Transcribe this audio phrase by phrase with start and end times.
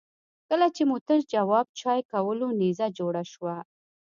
[0.49, 3.55] کله چې مو تش جواب چای کولو نيزه جوړه شوه.